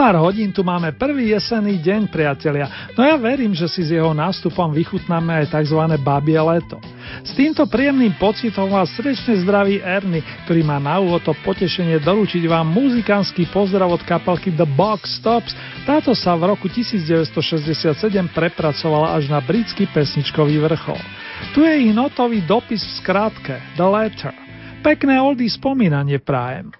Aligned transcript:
Pár 0.00 0.16
hodín 0.16 0.48
tu 0.48 0.64
máme 0.64 0.96
prvý 0.96 1.36
jesenný 1.36 1.76
deň, 1.76 2.08
priatelia, 2.08 2.88
no 2.96 3.04
ja 3.04 3.20
verím, 3.20 3.52
že 3.52 3.68
si 3.68 3.84
s 3.84 3.92
jeho 3.92 4.16
nástupom 4.16 4.72
vychutnáme 4.72 5.44
aj 5.44 5.52
tzv. 5.52 5.76
babie 6.00 6.40
leto. 6.40 6.80
S 7.20 7.36
týmto 7.36 7.68
príjemným 7.68 8.16
pocitom 8.16 8.72
vás 8.72 8.88
srdečne 8.96 9.36
zdraví 9.44 9.84
Erny, 9.84 10.24
ktorý 10.48 10.64
má 10.64 10.80
na 10.80 10.96
úvod 11.04 11.20
to 11.20 11.36
potešenie 11.44 12.00
doručiť 12.00 12.48
vám 12.48 12.72
muzikánsky 12.72 13.44
pozdrav 13.52 13.92
od 13.92 14.00
kapelky 14.08 14.48
The 14.48 14.64
Box 14.64 15.20
Stops. 15.20 15.52
Táto 15.84 16.16
sa 16.16 16.32
v 16.32 16.48
roku 16.48 16.72
1967 16.72 17.92
prepracovala 18.32 19.20
až 19.20 19.28
na 19.28 19.44
britský 19.44 19.84
pesničkový 19.92 20.64
vrchol. 20.64 20.96
Tu 21.52 21.60
je 21.60 21.76
ich 21.76 21.92
notový 21.92 22.40
dopis 22.48 22.80
v 22.80 22.92
skratke 23.04 23.60
The 23.76 23.84
Letter. 23.84 24.32
Pekné 24.80 25.20
oldy 25.20 25.44
spomínanie 25.44 26.16
prajem. 26.24 26.79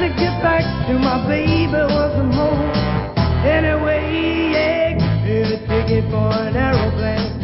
to 0.00 0.08
get 0.16 0.40
back 0.42 0.64
to 0.88 0.94
my 0.98 1.28
baby 1.28 1.72
once 1.72 2.34
more? 2.34 2.72
Anyway, 3.44 4.00
yeah, 4.52 4.96
a 5.52 5.58
ticket 5.68 6.10
for 6.10 6.32
an 6.32 6.56
aeroplane. 6.56 7.36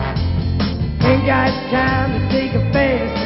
Ain't 1.04 1.26
got 1.26 1.52
time 1.70 2.16
to 2.16 2.20
take 2.32 2.54
a 2.54 2.72
fast 2.72 3.25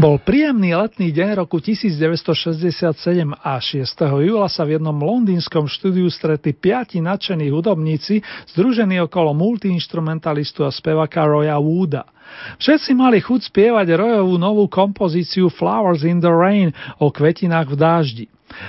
Bol 0.00 0.16
príjemný 0.16 0.72
letný 0.72 1.12
deň 1.12 1.44
roku 1.44 1.60
1967 1.60 2.96
a 3.36 3.60
6. 3.60 3.84
júla 4.00 4.48
sa 4.48 4.64
v 4.64 4.80
jednom 4.80 4.96
londýnskom 4.96 5.68
štúdiu 5.68 6.08
stretli 6.08 6.56
piati 6.56 7.04
nadšení 7.04 7.52
hudobníci 7.52 8.24
združení 8.48 8.96
okolo 9.04 9.36
multiinstrumentalistu 9.36 10.64
a 10.64 10.72
spevaka 10.72 11.28
Roya 11.28 11.60
Wooda. 11.60 12.08
Všetci 12.56 12.96
mali 12.96 13.20
chuť 13.20 13.52
spievať 13.52 13.92
Royovú 13.92 14.40
novú 14.40 14.72
kompozíciu 14.72 15.52
Flowers 15.52 16.00
in 16.00 16.24
the 16.24 16.32
Rain 16.32 16.72
o 16.96 17.12
kvetinách 17.12 17.68
v 17.68 17.76
dáždi. 17.76 18.24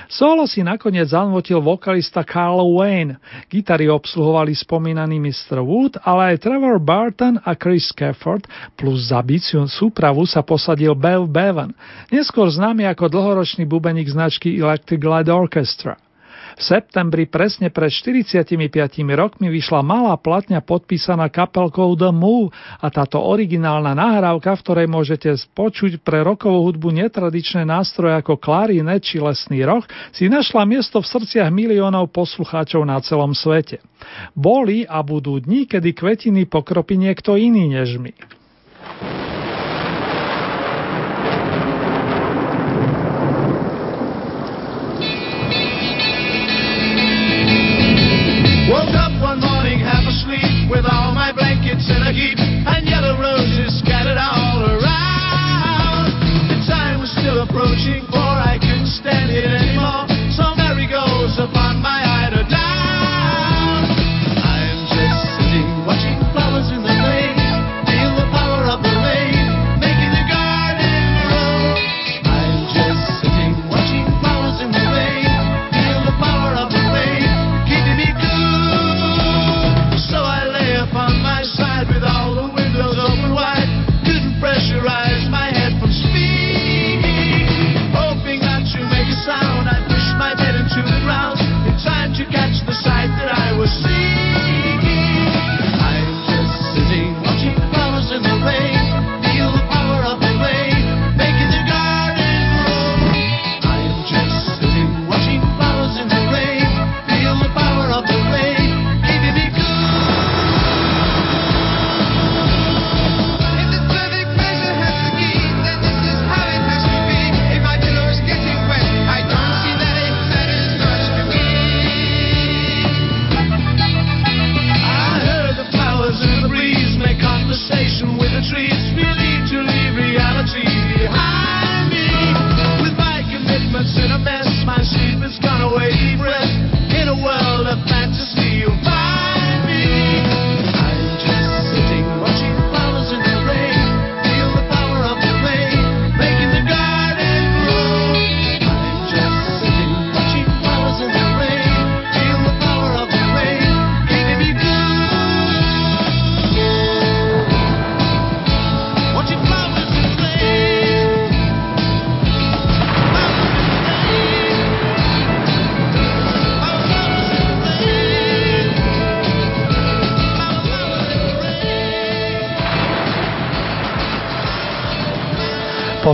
Solo 0.08 0.46
si 0.46 0.62
nakoniec 0.62 1.10
zanvotil 1.10 1.58
vokalista 1.60 2.22
Carl 2.22 2.62
Wayne, 2.78 3.18
gitary 3.50 3.90
obsluhovali 3.90 4.54
spomínaný 4.54 5.18
Mr. 5.18 5.60
Wood, 5.62 5.98
ale 6.06 6.36
aj 6.36 6.46
Trevor 6.46 6.78
Barton 6.78 7.42
a 7.42 7.58
Chris 7.58 7.90
Cafford, 7.92 8.46
plus 8.78 9.10
za 9.10 9.20
biciu 9.26 9.66
súpravu 9.66 10.24
sa 10.30 10.46
posadil 10.46 10.94
Bev 10.94 11.26
Bevan, 11.26 11.74
neskôr 12.14 12.50
známy 12.50 12.86
ako 12.90 13.10
dlhoročný 13.10 13.66
bubeník 13.66 14.10
značky 14.10 14.54
Electric 14.54 15.02
Light 15.02 15.30
Orchestra. 15.30 15.98
V 16.62 16.78
septembri 16.78 17.26
presne 17.26 17.74
pred 17.74 17.90
45 17.90 18.54
rokmi 19.18 19.50
vyšla 19.50 19.82
malá 19.82 20.14
platňa 20.14 20.62
podpísaná 20.62 21.26
kapelkou 21.34 21.98
The 21.98 22.14
Move 22.14 22.54
a 22.78 22.86
táto 22.94 23.18
originálna 23.18 23.98
nahrávka, 23.98 24.54
v 24.54 24.62
ktorej 24.62 24.86
môžete 24.86 25.34
počuť 25.58 26.06
pre 26.06 26.22
rokovú 26.22 26.70
hudbu 26.70 26.94
netradičné 26.94 27.66
nástroje 27.66 28.14
ako 28.14 28.38
klarinet 28.38 29.02
či 29.02 29.18
lesný 29.18 29.66
roh, 29.66 29.82
si 30.14 30.30
našla 30.30 30.70
miesto 30.70 31.02
v 31.02 31.10
srdciach 31.10 31.50
miliónov 31.50 32.14
poslucháčov 32.14 32.86
na 32.86 33.02
celom 33.02 33.34
svete. 33.34 33.82
Boli 34.38 34.86
a 34.86 35.02
budú 35.02 35.42
dní, 35.42 35.66
kedy 35.66 35.98
kvetiny 35.98 36.46
pokropí 36.46 36.94
niekto 36.94 37.42
iný 37.42 37.74
než 37.74 37.98
my. 37.98 38.14
In 51.92 52.02
a 52.04 52.12
heap 52.14 52.40
and 52.40 52.88
yellow 52.88 53.20
roses 53.20 53.80
scattered 53.80 54.18
all 54.18 54.64
around. 54.64 56.12
The 56.48 56.60
time 56.68 57.00
was 57.02 57.12
still 57.12 57.44
approaching 57.44 58.11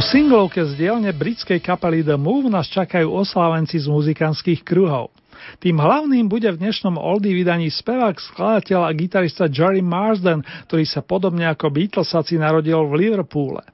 singlovke 0.07 0.63
z 0.63 0.79
dielne 0.79 1.11
britskej 1.11 1.59
kapely 1.59 1.99
The 1.99 2.15
Move 2.15 2.47
nás 2.47 2.71
čakajú 2.71 3.11
oslávenci 3.11 3.75
z 3.75 3.91
muzikantských 3.91 4.63
kruhov. 4.63 5.11
Tým 5.59 5.75
hlavným 5.75 6.31
bude 6.31 6.47
v 6.47 6.63
dnešnom 6.63 6.95
oldie 6.95 7.35
vydaní 7.35 7.67
spevák, 7.67 8.15
skladateľ 8.15 8.87
a 8.87 8.91
gitarista 8.95 9.51
Jerry 9.51 9.83
Marsden, 9.83 10.47
ktorý 10.71 10.87
sa 10.87 11.03
podobne 11.03 11.43
ako 11.51 11.67
Beatlesaci 11.67 12.39
narodil 12.39 12.79
v 12.87 12.93
Liverpoole. 13.03 13.67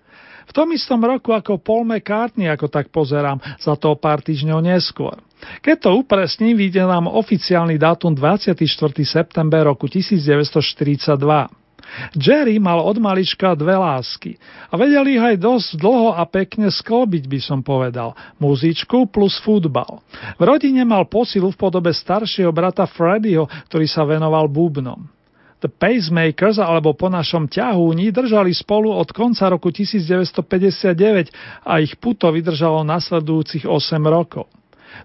V 0.50 0.51
tom 0.51 0.74
istom 0.74 1.06
roku 1.06 1.31
ako 1.31 1.62
Paul 1.62 1.85
McCartney, 1.85 2.50
ako 2.50 2.65
tak 2.68 2.89
pozerám, 2.89 3.38
za 3.62 3.77
to 3.77 3.94
pár 3.94 4.25
týždňov 4.25 4.59
neskôr. 4.65 5.21
Keď 5.62 5.86
to 5.86 5.89
upresním, 6.01 6.57
vyjde 6.57 6.83
nám 6.83 7.13
oficiálny 7.13 7.77
dátum 7.77 8.12
24. 8.18 8.57
september 9.06 9.69
roku 9.69 9.86
1942. 9.86 11.62
Jerry 12.18 12.57
mal 12.57 12.81
od 12.81 12.97
malička 12.97 13.53
dve 13.53 13.77
lásky 13.77 14.38
a 14.69 14.74
vedeli 14.77 15.18
ich 15.18 15.24
aj 15.24 15.38
dosť 15.38 15.69
dlho 15.77 16.09
a 16.18 16.24
pekne 16.25 16.74
sklbiť, 16.74 17.24
by 17.30 17.39
som 17.41 17.59
povedal. 17.62 18.18
Muzičku 18.41 19.09
plus 19.09 19.38
futbal. 19.41 20.01
V 20.38 20.41
rodine 20.41 20.81
mal 20.83 21.06
posilu 21.06 21.53
v 21.53 21.59
podobe 21.59 21.94
staršieho 21.94 22.50
brata 22.50 22.89
Freddyho, 22.89 23.45
ktorý 23.69 23.85
sa 23.85 24.03
venoval 24.07 24.50
bubnom. 24.50 25.06
The 25.63 25.71
Pacemakers, 25.71 26.59
alebo 26.59 26.91
po 26.91 27.07
našom 27.07 27.47
ťahúni, 27.47 28.12
držali 28.12 28.51
spolu 28.51 28.91
od 28.91 29.15
konca 29.15 29.47
roku 29.47 29.71
1959 29.71 31.63
a 31.63 31.79
ich 31.79 31.95
puto 31.95 32.27
vydržalo 32.27 32.83
nasledujúcich 32.83 33.63
8 33.63 33.95
rokov. 34.03 34.51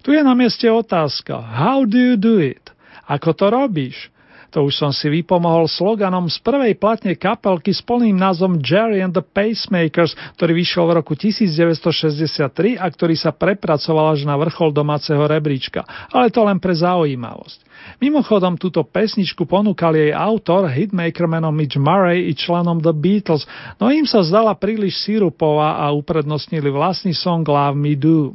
Tu 0.03 0.19
je 0.19 0.21
na 0.21 0.35
mieste 0.35 0.67
otázka. 0.67 1.39
How 1.39 1.87
do 1.87 1.95
you 1.95 2.19
do 2.19 2.43
it? 2.43 2.75
Ako 3.07 3.31
to 3.31 3.47
robíš? 3.47 4.11
To 4.49 4.65
už 4.65 4.81
som 4.81 4.89
si 4.89 5.05
vypomohol 5.13 5.69
sloganom 5.69 6.25
z 6.25 6.41
prvej 6.41 6.73
platne 6.73 7.13
kapelky 7.13 7.69
s 7.69 7.85
plným 7.85 8.17
názvom 8.17 8.57
Jerry 8.57 8.97
and 9.05 9.13
the 9.13 9.21
Pacemakers, 9.21 10.17
ktorý 10.37 10.57
vyšiel 10.57 10.89
v 10.89 10.93
roku 10.97 11.13
1963 11.13 12.81
a 12.81 12.85
ktorý 12.89 13.13
sa 13.13 13.29
prepracoval 13.29 14.17
až 14.17 14.25
na 14.25 14.33
vrchol 14.41 14.73
domáceho 14.73 15.21
rebríčka, 15.21 15.85
ale 16.09 16.33
to 16.33 16.41
len 16.41 16.57
pre 16.57 16.73
zaujímavosť. 16.73 17.69
Mimochodom, 18.01 18.57
túto 18.57 18.81
pesničku 18.81 19.45
ponúkal 19.45 19.95
jej 19.95 20.11
autor, 20.11 20.67
hitmaker 20.67 21.29
menom 21.29 21.53
Mitch 21.53 21.77
Murray 21.77 22.27
i 22.27 22.33
členom 22.33 22.81
The 22.81 22.91
Beatles, 22.91 23.45
no 23.77 23.93
im 23.93 24.09
sa 24.09 24.25
zdala 24.25 24.57
príliš 24.57 24.99
sírupová 25.05 25.79
a 25.79 25.93
uprednostnili 25.93 26.73
vlastný 26.73 27.13
song 27.13 27.45
Love 27.45 27.77
Me 27.77 27.93
Do. 27.95 28.33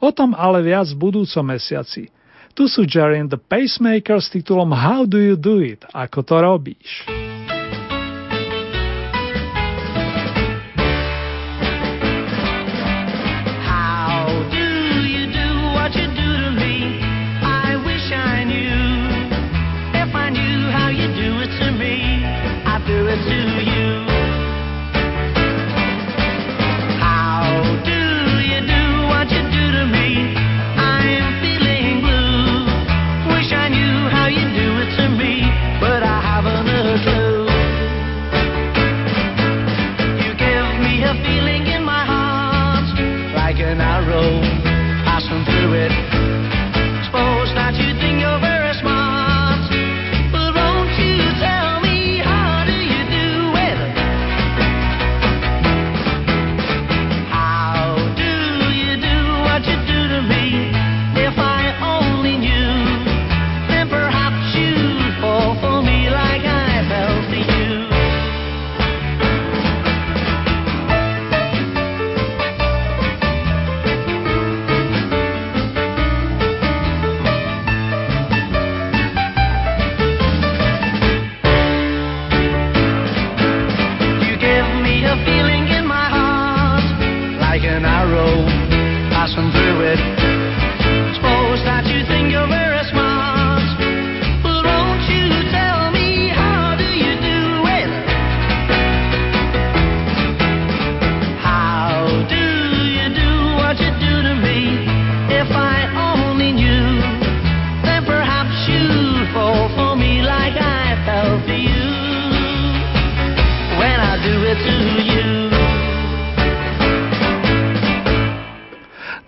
O 0.00 0.10
tom 0.10 0.32
ale 0.36 0.64
viac 0.64 0.88
v 0.92 1.00
budúcom 1.10 1.44
mesiaci. 1.46 2.19
Tu 2.54 2.66
sú 2.66 2.82
Jerry 2.84 3.22
and 3.22 3.30
the 3.30 3.38
Pacemaker 3.38 4.18
s 4.18 4.28
titulom 4.28 4.74
How 4.74 5.06
do 5.06 5.22
you 5.22 5.38
do 5.38 5.62
it? 5.62 5.86
Ako 5.94 6.26
to 6.26 6.42
robíš? 6.42 7.29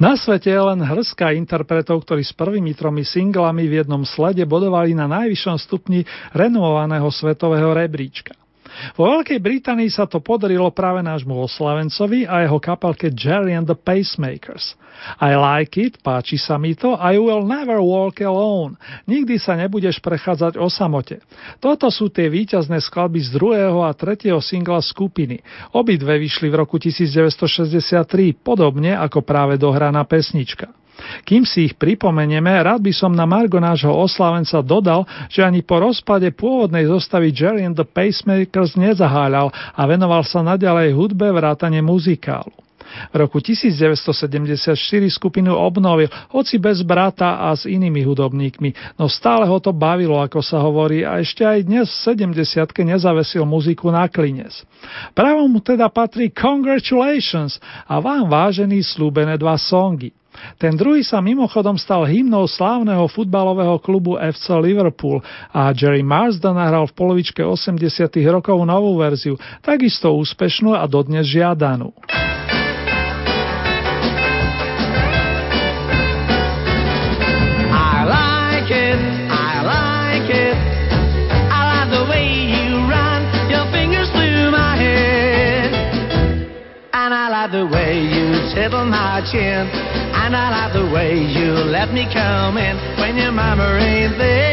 Na 0.02 0.18
svete 0.18 0.50
je 0.50 0.59
len 0.59 0.82
hrská 0.82 1.30
interpretov, 1.30 2.02
ktorí 2.02 2.26
s 2.26 2.35
prvými 2.35 2.75
tromi 2.75 3.06
singlami 3.06 3.71
v 3.71 3.87
jednom 3.87 4.02
slede 4.02 4.42
bodovali 4.42 4.99
na 4.99 5.06
najvyššom 5.06 5.56
stupni 5.62 6.02
renovovaného 6.35 7.06
svetového 7.06 7.71
rebríčka. 7.71 8.41
Vo 8.98 9.08
Veľkej 9.08 9.38
Británii 9.38 9.90
sa 9.90 10.04
to 10.04 10.18
podarilo 10.18 10.68
práve 10.74 11.00
nášmu 11.00 11.34
oslavencovi 11.46 12.26
a 12.26 12.44
jeho 12.44 12.58
kapelke 12.58 13.08
Jerry 13.14 13.54
and 13.54 13.66
the 13.66 13.78
Pacemakers. 13.78 14.74
I 15.18 15.34
like 15.34 15.74
it, 15.80 15.98
páči 16.04 16.38
sa 16.38 16.60
mi 16.60 16.78
to, 16.78 16.94
I 16.94 17.18
will 17.18 17.42
never 17.42 17.82
walk 17.82 18.22
alone. 18.22 18.78
Nikdy 19.08 19.40
sa 19.40 19.58
nebudeš 19.58 19.98
prechádzať 19.98 20.60
o 20.60 20.70
samote. 20.70 21.18
Toto 21.58 21.90
sú 21.90 22.12
tie 22.12 22.30
víťazné 22.30 22.78
skladby 22.78 23.18
z 23.24 23.34
druhého 23.34 23.82
a 23.82 23.90
tretieho 23.96 24.38
singla 24.38 24.78
skupiny. 24.84 25.42
Obidve 25.74 26.20
vyšli 26.20 26.52
v 26.52 26.58
roku 26.60 26.78
1963, 26.78 28.36
podobne 28.44 28.94
ako 28.94 29.24
práve 29.24 29.58
dohraná 29.58 30.04
pesnička. 30.06 30.70
Kým 31.25 31.42
si 31.42 31.70
ich 31.70 31.75
pripomenieme, 31.75 32.50
rád 32.62 32.84
by 32.84 32.92
som 32.92 33.12
na 33.12 33.25
Margo 33.25 33.58
nášho 33.58 33.90
oslavenca 33.90 34.61
dodal, 34.61 35.08
že 35.32 35.42
ani 35.42 35.64
po 35.64 35.80
rozpade 35.80 36.28
pôvodnej 36.37 36.87
zostavy 36.87 37.32
Jerry 37.32 37.64
and 37.64 37.75
the 37.75 37.87
Pacemakers 37.87 38.76
nezaháľal 38.76 39.50
a 39.52 39.82
venoval 39.88 40.22
sa 40.22 40.44
naďalej 40.44 40.94
hudbe 40.94 41.32
vrátane 41.32 41.80
muzikálu. 41.80 42.52
V 43.12 43.14
roku 43.16 43.40
1974 43.40 44.76
skupinu 45.08 45.56
obnovil, 45.56 46.12
hoci 46.32 46.61
bez 46.61 46.84
brata 46.84 47.40
a 47.40 47.56
s 47.56 47.64
inými 47.64 48.04
hudobníkmi, 48.04 49.00
no 49.00 49.08
stále 49.08 49.49
ho 49.49 49.56
to 49.58 49.72
bavilo, 49.72 50.20
ako 50.20 50.44
sa 50.44 50.61
hovorí, 50.61 51.00
a 51.00 51.16
ešte 51.16 51.40
aj 51.40 51.58
dnes 51.64 51.88
v 51.88 52.37
70 52.37 52.44
nezavesil 52.84 53.49
muziku 53.49 53.88
na 53.88 54.04
klines. 54.12 54.64
Právo 55.16 55.49
mu 55.49 55.64
teda 55.64 55.88
patrí 55.88 56.28
Congratulations 56.32 57.56
a 57.88 57.96
vám 57.96 58.28
vážený 58.28 58.84
slúbené 58.84 59.40
dva 59.40 59.56
songy. 59.56 60.12
Ten 60.56 60.74
druhý 60.74 61.04
sa 61.04 61.20
mimochodom 61.20 61.76
stal 61.76 62.08
hymnou 62.08 62.48
slávneho 62.48 63.04
futbalového 63.08 63.76
klubu 63.78 64.16
FC 64.16 64.52
Liverpool 64.58 65.20
a 65.52 65.70
Jerry 65.76 66.02
Marsden 66.02 66.56
nahral 66.56 66.88
v 66.88 66.96
polovičke 66.96 67.44
80 67.44 68.08
rokov 68.32 68.58
novú 68.64 68.96
verziu, 68.98 69.36
takisto 69.60 70.12
úspešnú 70.16 70.72
a 70.76 70.84
dodnes 70.88 71.28
žiadanú. 71.28 71.92
My 88.90 89.20
chin. 89.30 89.68
And 90.14 90.36
I 90.36 90.50
like 90.50 90.72
the 90.72 90.86
way 90.90 91.18
you 91.18 91.52
let 91.52 91.92
me 91.92 92.06
come 92.12 92.56
in 92.56 92.76
when 92.98 93.16
your 93.16 93.32
mama 93.32 93.78
ain't 93.80 94.18
there. 94.18 94.51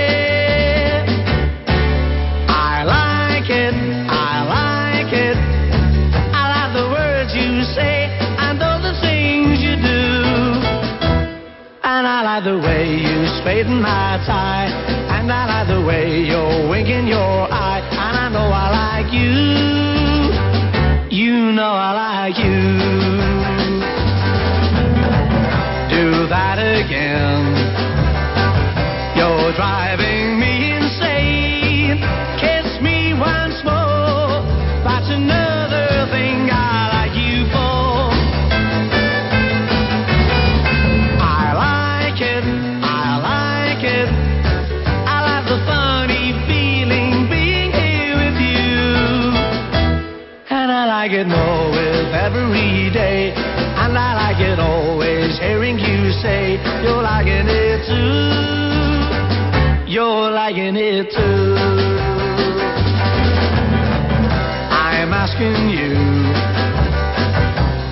say 56.22 56.60
you're 56.84 57.02
liking 57.02 57.48
it 57.48 57.86
too. 57.88 58.50
You're 59.90 60.32
liking 60.32 60.76
it 60.76 61.12
too. 61.12 61.56
I'm 64.70 65.14
asking 65.14 65.70
you, 65.70 65.96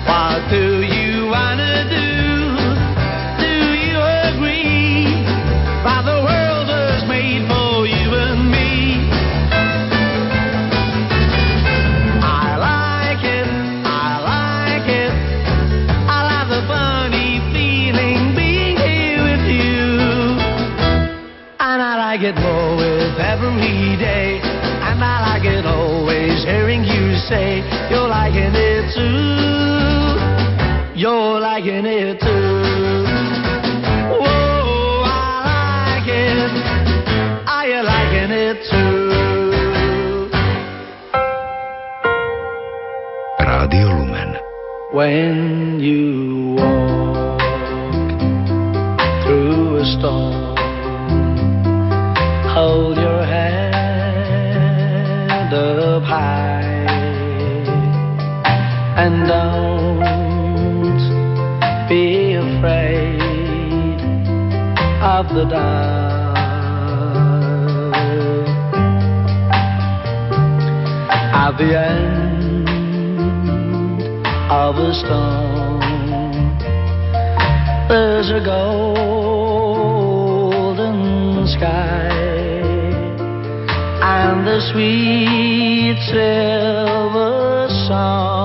what 0.06 0.50
do 0.50 0.77
say 27.38 27.62
you're 27.90 28.08
liking 28.08 28.54
it 28.54 28.84
too. 28.94 30.18
You're 30.98 31.40
liking 31.40 31.86
it 31.86 32.20
too. 32.20 33.06
I 35.04 35.20
like 35.96 36.08
it. 36.08 36.52
Are 37.54 37.66
you 37.70 37.80
liking 37.94 38.32
it 38.46 38.58
too? 38.70 38.98
Radio 43.46 43.88
When 44.92 45.80
you 45.80 46.54
walk 46.58 47.40
through 49.22 49.76
a 49.76 49.84
storm. 49.98 50.47
the 71.68 71.78
end 71.78 72.68
of 74.50 74.76
a 74.76 74.92
storm. 74.94 75.80
There's 77.88 78.30
a 78.30 78.40
golden 78.44 78.96
sky 81.46 82.08
and 84.02 84.46
the 84.46 84.60
sweet 84.72 85.98
silver 86.10 87.68
song. 87.86 88.37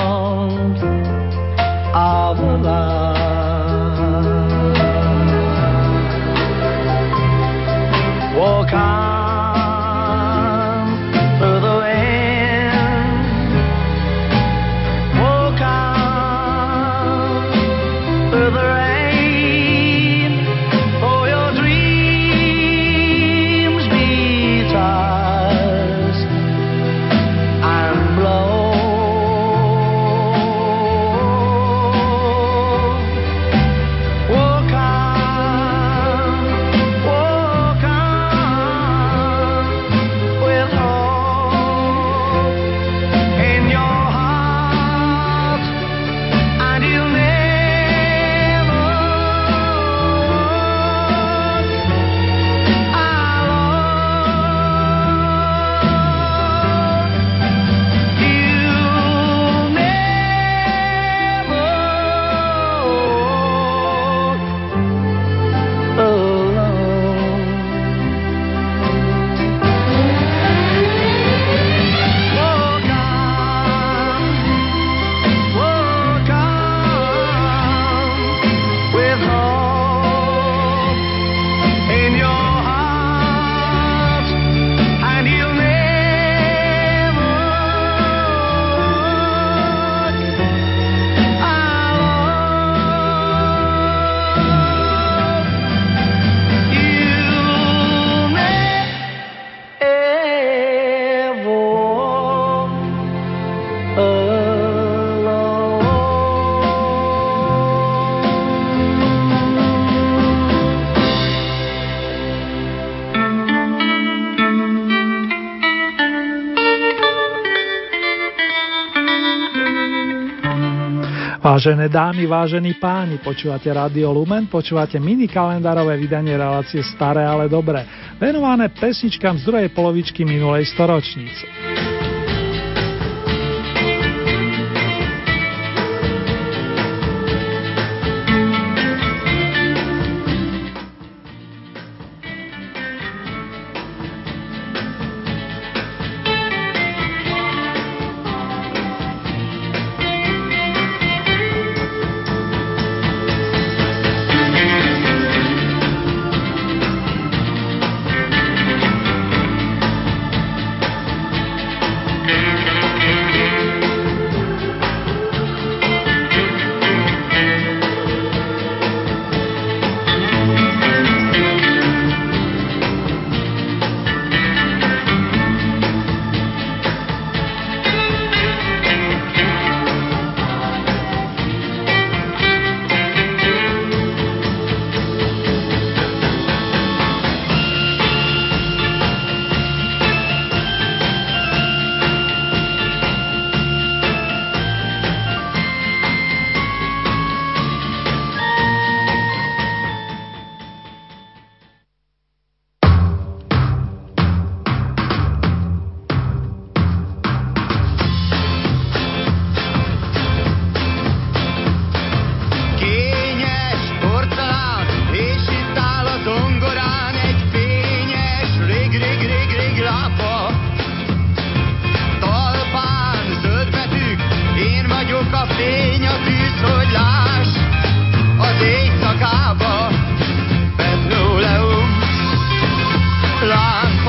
Vážené 121.63 121.87
dámy, 121.87 122.27
vážení 122.27 122.75
páni, 122.75 123.23
počúvate 123.23 123.71
Radio 123.71 124.11
Lumen, 124.11 124.51
počúvate 124.51 124.99
mini 124.99 125.31
kalendárové 125.31 125.95
vydanie 125.95 126.35
relácie 126.35 126.83
Staré, 126.83 127.23
ale 127.23 127.47
dobré, 127.47 127.87
venované 128.19 128.67
pesničkám 128.67 129.39
z 129.39 129.47
druhej 129.47 129.69
polovičky 129.71 130.27
minulej 130.27 130.67
storočnice. 130.75 131.47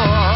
more. 0.06 0.33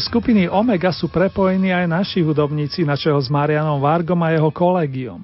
Skupiny 0.00 0.48
Omega 0.48 0.90
sú 0.90 1.12
prepojení 1.12 1.70
aj 1.70 1.86
naši 1.86 2.24
hudobníci, 2.24 2.82
na 2.88 2.96
čeho 2.96 3.20
s 3.20 3.28
Marianom 3.28 3.78
Vargom 3.78 4.18
a 4.24 4.32
jeho 4.32 4.48
kolegiom. 4.48 5.20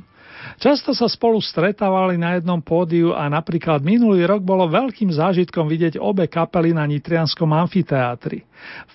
Často 0.57 0.95
sa 0.95 1.11
spolu 1.11 1.43
stretávali 1.43 2.15
na 2.17 2.39
jednom 2.39 2.63
pódiu 2.63 3.13
a 3.13 3.27
napríklad 3.27 3.83
minulý 3.83 4.25
rok 4.25 4.41
bolo 4.47 4.71
veľkým 4.71 5.11
zážitkom 5.11 5.67
vidieť 5.67 5.99
obe 5.99 6.31
kapely 6.31 6.71
na 6.71 6.87
Nitrianskom 6.87 7.51
amfiteátri. 7.51 8.47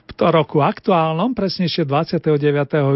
V 0.07 0.11
roku 0.17 0.63
aktuálnom, 0.63 1.33
presnejšie 1.35 1.83
29. 1.83 2.39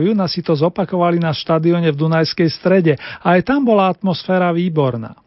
júna, 0.08 0.30
si 0.30 0.46
to 0.46 0.54
zopakovali 0.56 1.20
na 1.20 1.34
štadióne 1.34 1.90
v 1.92 1.98
Dunajskej 1.98 2.50
strede 2.54 2.94
a 3.22 3.36
aj 3.36 3.50
tam 3.50 3.66
bola 3.66 3.92
atmosféra 3.92 4.54
výborná. 4.56 5.25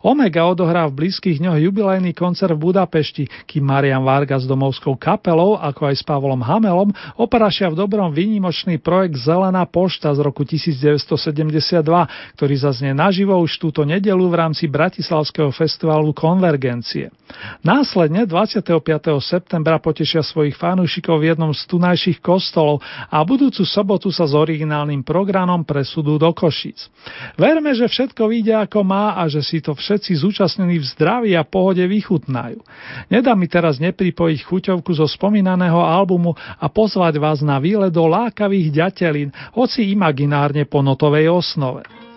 Omega 0.00 0.46
odohrá 0.48 0.88
v 0.88 1.06
blízkych 1.06 1.38
dňoch 1.38 1.58
jubilejný 1.60 2.12
koncert 2.16 2.56
v 2.56 2.72
Budapešti, 2.72 3.24
kým 3.46 3.64
Marian 3.64 4.02
Varga 4.02 4.40
s 4.40 4.48
domovskou 4.48 4.96
kapelou, 4.96 5.56
ako 5.60 5.92
aj 5.92 5.94
s 6.00 6.04
Pavlom 6.04 6.40
Hamelom, 6.40 6.90
operašia 7.20 7.70
v 7.70 7.78
dobrom 7.84 8.10
výnimočný 8.10 8.80
projekt 8.82 9.20
Zelená 9.20 9.62
pošta 9.68 10.10
z 10.16 10.20
roku 10.24 10.42
1972, 10.42 11.84
ktorý 12.36 12.54
zaznie 12.58 12.92
naživo 12.96 13.36
už 13.38 13.60
túto 13.60 13.86
nedelu 13.86 14.24
v 14.26 14.34
rámci 14.34 14.66
Bratislavského 14.66 15.52
festivalu 15.54 16.10
Konvergencie. 16.16 17.12
Následne 17.62 18.26
25. 18.26 18.74
septembra 19.22 19.78
potešia 19.78 20.24
svojich 20.24 20.58
fanúšikov 20.58 21.22
v 21.22 21.34
jednom 21.34 21.52
z 21.54 21.62
tunajších 21.70 22.18
kostolov 22.18 22.82
a 23.06 23.22
budúcu 23.22 23.62
sobotu 23.62 24.10
sa 24.10 24.26
s 24.26 24.34
originálnym 24.34 25.06
programom 25.06 25.62
presudú 25.62 26.18
do 26.18 26.32
Košíc. 26.34 26.90
Verme, 27.38 27.76
že 27.76 27.86
všetko 27.86 28.26
vyjde 28.26 28.54
ako 28.66 28.80
má 28.82 29.14
a 29.14 29.30
že 29.30 29.44
si 29.44 29.59
to 29.62 29.72
všetci 29.76 30.16
zúčastnení 30.18 30.80
v 30.80 30.86
zdraví 30.86 31.30
a 31.36 31.46
pohode 31.46 31.84
vychutnajú. 31.86 32.60
Nedá 33.08 33.32
mi 33.38 33.46
teraz 33.46 33.78
nepripojiť 33.78 34.38
chuťovku 34.44 34.90
zo 34.92 35.06
spomínaného 35.06 35.78
albumu 35.78 36.34
a 36.36 36.66
pozvať 36.68 37.20
vás 37.22 37.40
na 37.40 37.62
výlet 37.62 37.94
do 37.94 38.04
lákavých 38.10 38.68
ďatelín, 38.74 39.28
hoci 39.54 39.92
imaginárne 39.92 40.66
po 40.66 40.82
notovej 40.82 41.30
osnove. 41.30 42.09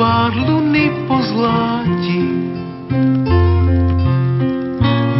tvár 0.00 0.32
luny 0.32 0.88
pozláti. 1.04 2.24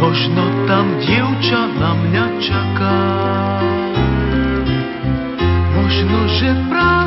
Možno 0.01 0.41
tam 0.65 0.97
dievča 1.05 1.69
na 1.77 1.93
mňa 2.01 2.25
čaká, 2.41 2.97
možno, 5.77 6.17
že 6.33 6.49
práve 6.65 7.00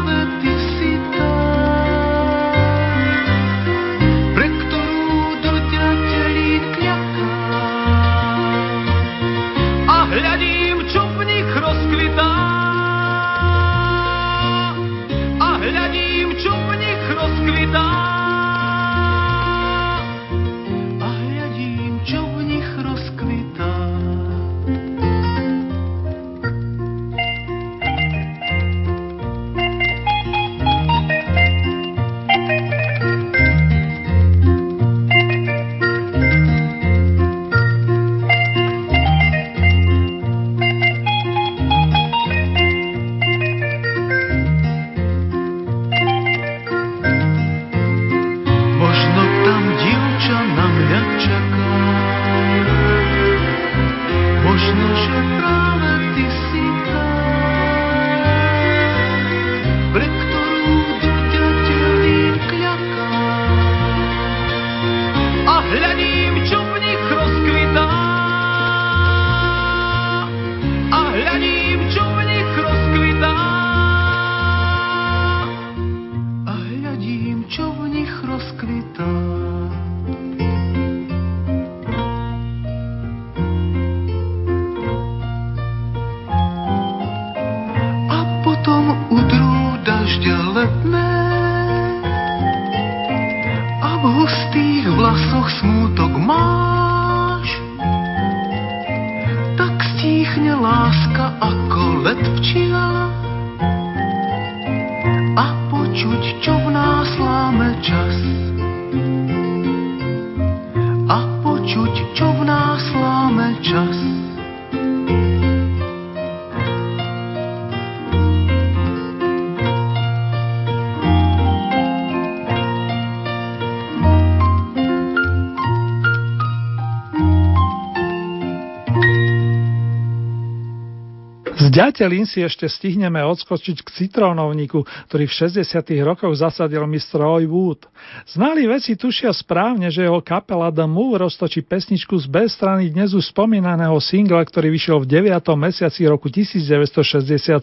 ďatelín 131.74 132.22
si 132.22 132.38
ešte 132.38 132.70
stihneme 132.70 133.18
odskočiť 133.26 133.82
k 133.82 133.88
citrónovníku, 134.06 134.86
ktorý 135.10 135.26
v 135.26 135.34
60. 135.50 135.82
rokoch 136.06 136.30
zasadil 136.38 136.86
Mr. 136.86 137.18
Roy 137.18 137.50
Wood. 137.50 137.90
Znali 138.30 138.70
veci 138.70 138.94
tušia 138.94 139.34
správne, 139.34 139.90
že 139.90 140.06
jeho 140.06 140.22
kapela 140.22 140.70
The 140.70 140.86
Move 140.86 141.26
roztočí 141.26 141.66
pesničku 141.66 142.14
z 142.14 142.30
B 142.30 142.46
strany 142.46 142.94
dnes 142.94 143.10
už 143.10 143.34
spomínaného 143.34 143.98
singla, 143.98 144.46
ktorý 144.46 144.70
vyšiel 144.70 145.02
v 145.02 145.26
9. 145.26 145.34
mesiaci 145.58 146.06
roku 146.06 146.30
1967. 146.30 147.58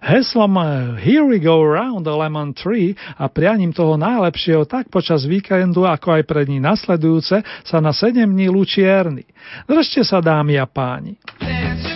Heslom 0.00 0.54
Here 0.96 1.26
we 1.28 1.36
go 1.36 1.60
round 1.60 2.08
the 2.08 2.14
lemon 2.16 2.56
tree 2.56 2.96
a 3.20 3.28
prianím 3.28 3.76
toho 3.76 4.00
najlepšieho 4.00 4.64
tak 4.64 4.88
počas 4.88 5.28
víkendu, 5.28 5.84
ako 5.84 6.16
aj 6.16 6.22
pred 6.24 6.48
ní 6.48 6.56
nasledujúce, 6.56 7.44
sa 7.68 7.78
na 7.84 7.92
7 7.92 8.16
dní 8.16 8.48
lúči 8.48 8.80
Erny. 8.80 9.28
Držte 9.68 10.08
sa 10.08 10.24
dámy 10.24 10.56
a 10.56 10.64
páni. 10.64 11.20
tejto 11.40 11.89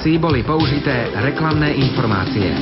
relácii 0.00 0.16
boli 0.16 0.40
použité 0.40 1.12
reklamné 1.12 1.76
informácie. 1.76 2.56